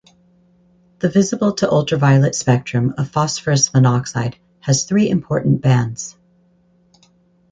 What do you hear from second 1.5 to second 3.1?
to ultraviolet spectrum